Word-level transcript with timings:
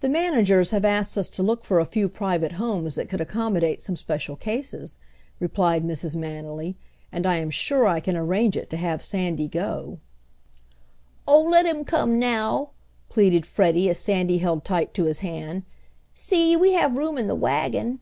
"The 0.00 0.08
managers 0.08 0.72
have 0.72 0.84
asked 0.84 1.16
us 1.16 1.28
to 1.28 1.44
look 1.44 1.64
for 1.64 1.78
a 1.78 1.86
few 1.86 2.08
private 2.08 2.54
homes 2.58 2.96
that 2.96 3.08
could 3.08 3.20
accommodate 3.20 3.80
some 3.80 3.94
special 3.96 4.34
cases," 4.34 4.98
replied 5.38 5.84
Mrs. 5.84 6.16
Manily, 6.16 6.74
"and 7.12 7.24
I 7.24 7.36
am 7.36 7.50
sure 7.52 7.86
I 7.86 8.00
can 8.00 8.16
arrange 8.16 8.56
it 8.56 8.68
to 8.70 8.76
have 8.76 9.00
Sandy 9.00 9.46
go." 9.46 10.00
"Oh, 11.28 11.42
let 11.42 11.66
him 11.66 11.84
come 11.84 12.18
now," 12.18 12.70
pleaded 13.08 13.46
Freddie, 13.46 13.88
as 13.88 14.00
Sandy 14.00 14.38
held 14.38 14.64
tight 14.64 14.92
to 14.94 15.04
his 15.04 15.20
hand. 15.20 15.62
"See, 16.16 16.56
we 16.56 16.72
have 16.72 16.98
room 16.98 17.16
in 17.16 17.28
the 17.28 17.36
wagon." 17.36 18.00